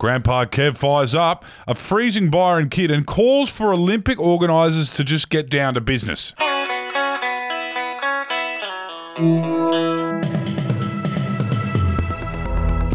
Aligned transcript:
Grandpa 0.00 0.46
Kev 0.46 0.78
fires 0.78 1.14
up 1.14 1.44
a 1.68 1.74
freezing 1.74 2.30
Byron 2.30 2.70
kid 2.70 2.90
and 2.90 3.06
calls 3.06 3.50
for 3.50 3.70
Olympic 3.70 4.18
organisers 4.18 4.90
to 4.92 5.04
just 5.04 5.28
get 5.28 5.50
down 5.50 5.74
to 5.74 5.80
business. 5.82 6.32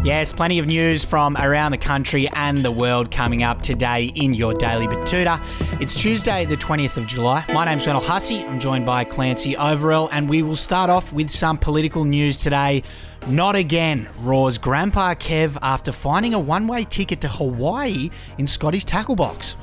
Yes, 0.06 0.32
plenty 0.32 0.60
of 0.60 0.68
news 0.68 1.04
from 1.04 1.36
around 1.36 1.72
the 1.72 1.78
country 1.78 2.28
and 2.34 2.64
the 2.64 2.70
world 2.70 3.10
coming 3.10 3.42
up 3.42 3.60
today 3.60 4.12
in 4.14 4.34
your 4.34 4.54
Daily 4.54 4.86
Betoota. 4.86 5.40
It's 5.80 6.00
Tuesday, 6.00 6.44
the 6.44 6.56
20th 6.56 6.96
of 6.96 7.08
July. 7.08 7.44
My 7.52 7.64
name's 7.64 7.88
Wendell 7.88 8.04
Hussey. 8.04 8.44
I'm 8.44 8.60
joined 8.60 8.86
by 8.86 9.02
Clancy 9.02 9.54
Overell, 9.54 10.08
and 10.12 10.28
we 10.28 10.44
will 10.44 10.54
start 10.54 10.90
off 10.90 11.12
with 11.12 11.28
some 11.28 11.58
political 11.58 12.04
news 12.04 12.36
today. 12.36 12.84
Not 13.26 13.56
again, 13.56 14.08
roars 14.20 14.58
Grandpa 14.58 15.14
Kev 15.14 15.58
after 15.60 15.90
finding 15.90 16.34
a 16.34 16.38
one 16.38 16.68
way 16.68 16.84
ticket 16.84 17.20
to 17.22 17.28
Hawaii 17.28 18.08
in 18.38 18.46
Scotty's 18.46 18.84
tackle 18.84 19.16
box. 19.16 19.56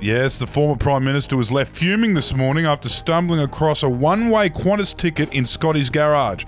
Yes, 0.00 0.38
the 0.38 0.46
former 0.46 0.76
Prime 0.76 1.04
Minister 1.04 1.36
was 1.36 1.52
left 1.52 1.76
fuming 1.76 2.14
this 2.14 2.34
morning 2.34 2.64
after 2.64 2.88
stumbling 2.88 3.40
across 3.40 3.82
a 3.82 3.88
one 3.90 4.30
way 4.30 4.48
Qantas 4.48 4.96
ticket 4.96 5.34
in 5.34 5.44
Scotty's 5.44 5.90
garage. 5.90 6.46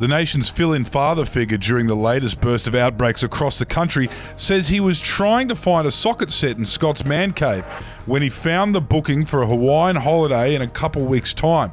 The 0.00 0.08
nation's 0.08 0.48
fill 0.48 0.72
in 0.72 0.84
father 0.86 1.26
figure 1.26 1.58
during 1.58 1.86
the 1.86 1.94
latest 1.94 2.40
burst 2.40 2.66
of 2.66 2.74
outbreaks 2.74 3.22
across 3.22 3.58
the 3.58 3.66
country 3.66 4.08
says 4.34 4.66
he 4.66 4.80
was 4.80 4.98
trying 4.98 5.46
to 5.48 5.54
find 5.54 5.86
a 5.86 5.90
socket 5.90 6.30
set 6.30 6.56
in 6.56 6.64
Scott's 6.64 7.04
man 7.04 7.34
cave 7.34 7.66
when 8.06 8.22
he 8.22 8.30
found 8.30 8.74
the 8.74 8.80
booking 8.80 9.26
for 9.26 9.42
a 9.42 9.46
Hawaiian 9.46 9.96
holiday 9.96 10.54
in 10.54 10.62
a 10.62 10.66
couple 10.66 11.04
weeks' 11.04 11.34
time. 11.34 11.70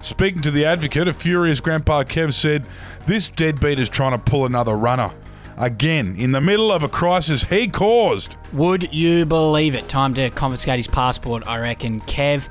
Speaking 0.00 0.42
to 0.42 0.50
the 0.50 0.64
advocate, 0.64 1.06
a 1.06 1.12
furious 1.12 1.60
Grandpa 1.60 2.02
Kev 2.02 2.32
said, 2.32 2.66
This 3.06 3.28
deadbeat 3.28 3.78
is 3.78 3.88
trying 3.88 4.12
to 4.12 4.18
pull 4.18 4.46
another 4.46 4.76
runner. 4.76 5.12
Again, 5.56 6.16
in 6.18 6.32
the 6.32 6.40
middle 6.40 6.72
of 6.72 6.82
a 6.82 6.88
crisis 6.88 7.44
he 7.44 7.68
caused. 7.68 8.34
Would 8.52 8.92
you 8.92 9.26
believe 9.26 9.76
it? 9.76 9.88
Time 9.88 10.12
to 10.14 10.28
confiscate 10.30 10.78
his 10.78 10.88
passport, 10.88 11.44
I 11.46 11.60
reckon. 11.60 12.00
Kev. 12.00 12.48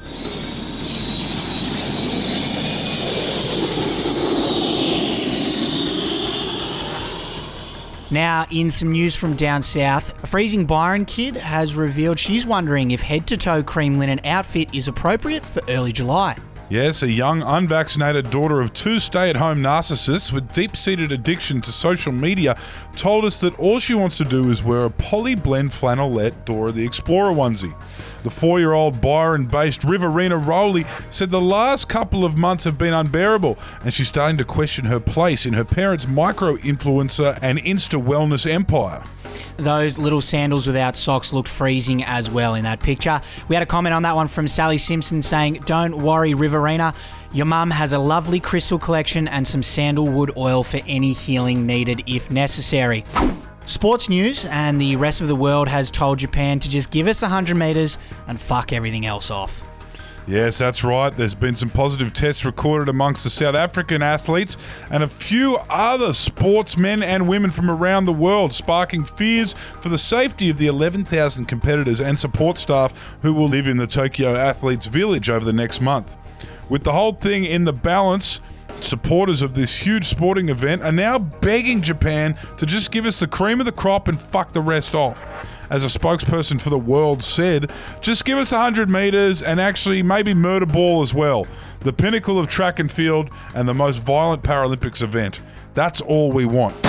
Now, 8.12 8.48
in 8.52 8.72
some 8.72 8.92
news 8.92 9.16
from 9.16 9.36
down 9.36 9.62
south, 9.62 10.24
a 10.24 10.28
freezing 10.28 10.66
Byron 10.66 11.06
kid 11.06 11.36
has 11.36 11.76
revealed 11.76 12.18
she's 12.18 12.44
wondering 12.44 12.90
if 12.90 13.02
head 13.02 13.28
to 13.28 13.38
toe 13.38 13.62
cream 13.62 14.00
linen 14.00 14.20
outfit 14.24 14.74
is 14.74 14.88
appropriate 14.88 15.46
for 15.46 15.62
early 15.70 15.92
July. 15.92 16.36
Yes, 16.70 17.02
a 17.02 17.12
young 17.12 17.42
unvaccinated 17.42 18.30
daughter 18.30 18.62
of 18.62 18.74
two 18.76 19.00
stay 19.00 19.32
at 19.32 19.36
home 19.36 19.60
narcissists 19.60 20.32
with 20.32 20.52
deep 20.52 20.78
seated 20.78 21.12
addiction 21.12 21.62
to 21.62 21.72
social 21.72 22.12
media 22.12 22.56
told 22.96 23.26
us 23.26 23.42
that 23.42 23.58
all 23.58 23.80
she 23.80 23.96
wants 23.96 24.20
to 24.20 24.24
do 24.24 24.52
is 24.52 24.64
wear 24.64 24.86
a 24.86 24.90
poly 24.92 25.34
blend 25.34 25.72
flannelette 25.72 26.46
Dora 26.46 26.72
the 26.72 26.86
Explorer 26.86 27.34
onesie. 27.34 27.74
The 28.22 28.30
four 28.30 28.60
year 28.60 28.74
old 28.74 29.02
Byron 29.02 29.46
based 29.46 29.84
Riverina 29.84 30.38
Rowley 30.38 30.86
said 31.10 31.32
the 31.32 31.42
last 31.42 31.90
couple 31.90 32.24
of 32.24 32.38
months 32.38 32.66
have 32.66 32.78
been 32.78 32.94
unbearable 32.94 33.58
and 33.84 33.92
she's 33.92 34.08
starting 34.08 34.38
to 34.38 34.46
question 34.46 34.86
her 34.86 35.00
place 35.00 35.48
in 35.48 35.54
her 35.54 35.66
parents' 35.66 36.08
micro 36.08 36.56
influencer 36.58 37.40
and 37.42 37.58
Insta 37.58 38.00
wellness 38.00 38.46
empire. 38.48 39.04
Those 39.60 39.98
little 39.98 40.22
sandals 40.22 40.66
without 40.66 40.96
socks 40.96 41.34
looked 41.34 41.50
freezing 41.50 42.04
as 42.04 42.30
well 42.30 42.56
in 42.56 42.64
that 42.64 42.80
picture. 42.80 43.20
We 43.48 43.56
had 43.56 43.64
a 43.64 43.66
comment 43.66 43.94
on 43.94 44.04
that 44.04 44.16
one 44.16 44.28
from 44.28 44.48
Sally 44.48 44.78
Simpson 44.78 45.22
saying, 45.22 45.64
Don't 45.66 45.98
worry, 45.98 46.34
Riverina. 46.34 46.94
Your 47.34 47.46
mum 47.46 47.70
has 47.70 47.92
a 47.92 48.00
lovely 48.00 48.40
crystal 48.40 48.80
collection 48.80 49.28
and 49.28 49.46
some 49.46 49.62
sandalwood 49.62 50.36
oil 50.38 50.64
for 50.64 50.80
any 50.88 51.14
healing 51.14 51.66
needed 51.66 52.04
if 52.08 52.32
necessary. 52.32 53.04
Sports 53.66 54.10
news 54.10 54.46
and 54.46 54.82
the 54.82 54.96
rest 54.96 55.22
of 55.22 55.28
the 55.28 55.36
world 55.36 55.68
has 55.68 55.92
told 55.92 56.18
Japan 56.18 56.58
to 56.60 56.70
just 56.70 56.90
give 56.90 57.08
us 57.08 57.22
100 57.22 57.56
metres 57.56 58.00
and 58.28 58.40
fuck 58.40 58.74
everything 58.74 59.06
else 59.06 59.30
off. 59.30 59.62
Yes, 60.28 60.60
that's 60.60 60.84
right. 60.84 61.10
There's 61.10 61.34
been 61.34 61.56
some 61.56 61.70
positive 61.70 62.14
tests 62.14 62.46
recorded 62.46 62.88
amongst 62.88 63.24
the 63.24 63.30
South 63.30 63.56
African 63.56 64.04
athletes 64.04 64.58
and 64.92 65.02
a 65.02 65.08
few 65.08 65.58
other 65.70 66.14
sportsmen 66.14 67.02
and 67.02 67.28
women 67.28 67.50
from 67.50 67.72
around 67.72 68.06
the 68.06 68.14
world, 68.14 68.54
sparking 68.54 69.04
fears 69.04 69.54
for 69.82 69.90
the 69.90 69.98
safety 69.98 70.50
of 70.50 70.58
the 70.58 70.68
11,000 70.68 71.46
competitors 71.46 72.00
and 72.00 72.18
support 72.18 72.58
staff 72.58 73.18
who 73.22 73.34
will 73.34 73.50
live 73.50 73.68
in 73.68 73.78
the 73.78 73.88
Tokyo 73.88 74.36
Athletes 74.36 74.86
Village 74.86 75.30
over 75.30 75.44
the 75.44 75.54
next 75.54 75.82
month. 75.82 76.16
With 76.70 76.84
the 76.84 76.94
whole 76.94 77.14
thing 77.14 77.46
in 77.46 77.66
the 77.66 77.74
balance, 77.74 78.40
supporters 78.82 79.42
of 79.42 79.56
this 79.56 79.76
huge 79.76 80.06
sporting 80.06 80.50
event 80.50 80.84
are 80.84 80.92
now 80.92 81.18
begging 81.18 81.82
Japan 81.82 82.38
to 82.58 82.66
just 82.66 82.92
give 82.92 83.06
us 83.06 83.20
the 83.20 83.28
cream 83.28 83.60
of 83.60 83.66
the 83.66 83.72
crop 83.72 84.08
and 84.08 84.22
fuck 84.22 84.54
the 84.54 84.62
rest 84.62 84.94
off 84.94 85.26
as 85.70 85.84
a 85.84 85.88
spokesperson 86.00 86.60
for 86.60 86.70
the 86.70 86.80
world 86.80 87.22
said, 87.22 87.72
just 88.02 88.26
give 88.26 88.38
us 88.38 88.52
100 88.52 88.90
metres 88.90 89.42
and 89.42 89.60
actually 89.60 90.04
maybe 90.04 90.34
murder 90.34 90.66
ball 90.66 91.02
as 91.02 91.14
well. 91.14 91.48
The 91.82 91.94
pinnacle 91.94 92.40
of 92.40 92.48
track 92.50 92.80
and 92.80 92.92
field 92.92 93.30
and 93.54 93.68
the 93.68 93.74
most 93.74 94.04
violent 94.04 94.44
Paralympics 94.44 95.02
event. 95.02 95.42
That's 95.74 96.02
all 96.02 96.32
we 96.32 96.46
want. 96.46 96.89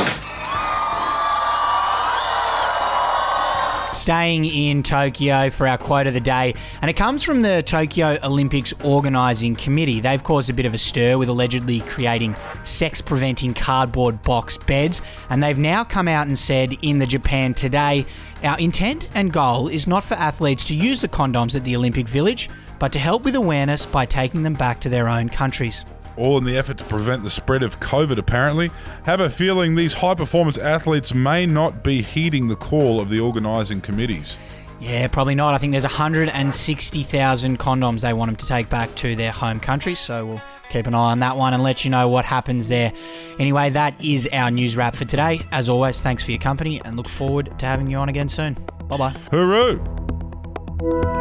Staying 4.10 4.44
in 4.44 4.82
Tokyo 4.82 5.50
for 5.50 5.68
our 5.68 5.78
quote 5.78 6.08
of 6.08 6.14
the 6.14 6.20
day, 6.20 6.56
and 6.82 6.90
it 6.90 6.94
comes 6.94 7.22
from 7.22 7.42
the 7.42 7.62
Tokyo 7.62 8.18
Olympics 8.24 8.72
Organising 8.82 9.54
Committee. 9.54 10.00
They've 10.00 10.24
caused 10.24 10.50
a 10.50 10.52
bit 10.52 10.66
of 10.66 10.74
a 10.74 10.78
stir 10.78 11.16
with 11.16 11.28
allegedly 11.28 11.78
creating 11.82 12.34
sex 12.64 13.00
preventing 13.00 13.54
cardboard 13.54 14.20
box 14.22 14.56
beds, 14.56 15.00
and 15.28 15.40
they've 15.40 15.56
now 15.56 15.84
come 15.84 16.08
out 16.08 16.26
and 16.26 16.36
said 16.36 16.76
in 16.82 16.98
the 16.98 17.06
Japan 17.06 17.54
Today 17.54 18.04
our 18.42 18.58
intent 18.58 19.06
and 19.14 19.32
goal 19.32 19.68
is 19.68 19.86
not 19.86 20.02
for 20.02 20.14
athletes 20.14 20.64
to 20.64 20.74
use 20.74 21.00
the 21.00 21.08
condoms 21.08 21.54
at 21.54 21.62
the 21.62 21.76
Olympic 21.76 22.08
Village, 22.08 22.50
but 22.80 22.90
to 22.90 22.98
help 22.98 23.24
with 23.24 23.36
awareness 23.36 23.86
by 23.86 24.06
taking 24.06 24.42
them 24.42 24.54
back 24.54 24.80
to 24.80 24.88
their 24.88 25.08
own 25.08 25.28
countries 25.28 25.84
all 26.20 26.38
in 26.38 26.44
the 26.44 26.56
effort 26.56 26.78
to 26.78 26.84
prevent 26.84 27.22
the 27.22 27.30
spread 27.30 27.62
of 27.62 27.80
COVID, 27.80 28.18
apparently. 28.18 28.70
Have 29.06 29.20
a 29.20 29.30
feeling 29.30 29.74
these 29.74 29.94
high 29.94 30.14
performance 30.14 30.58
athletes 30.58 31.14
may 31.14 31.46
not 31.46 31.82
be 31.82 32.02
heeding 32.02 32.48
the 32.48 32.56
call 32.56 33.00
of 33.00 33.08
the 33.08 33.18
organising 33.18 33.80
committees. 33.80 34.36
Yeah, 34.80 35.08
probably 35.08 35.34
not. 35.34 35.54
I 35.54 35.58
think 35.58 35.72
there's 35.72 35.84
160,000 35.84 37.58
condoms 37.58 38.00
they 38.00 38.12
want 38.14 38.28
them 38.28 38.36
to 38.36 38.46
take 38.46 38.70
back 38.70 38.94
to 38.96 39.14
their 39.14 39.30
home 39.30 39.60
country, 39.60 39.94
so 39.94 40.24
we'll 40.24 40.42
keep 40.70 40.86
an 40.86 40.94
eye 40.94 41.12
on 41.12 41.18
that 41.18 41.36
one 41.36 41.52
and 41.52 41.62
let 41.62 41.84
you 41.84 41.90
know 41.90 42.08
what 42.08 42.24
happens 42.24 42.68
there. 42.68 42.92
Anyway, 43.38 43.70
that 43.70 44.02
is 44.02 44.26
our 44.32 44.50
news 44.50 44.76
wrap 44.76 44.96
for 44.96 45.04
today. 45.04 45.40
As 45.52 45.68
always, 45.68 46.00
thanks 46.02 46.24
for 46.24 46.30
your 46.30 46.40
company 46.40 46.80
and 46.84 46.96
look 46.96 47.08
forward 47.08 47.58
to 47.58 47.66
having 47.66 47.90
you 47.90 47.98
on 47.98 48.08
again 48.08 48.30
soon. 48.30 48.54
Bye 48.88 48.96
bye. 48.96 49.14
Hooroo! 49.30 51.19